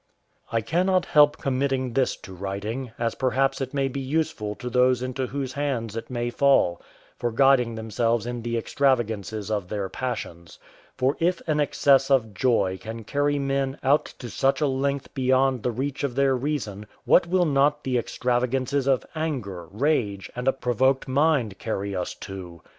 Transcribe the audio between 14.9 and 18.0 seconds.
beyond the reach of their reason, what will not the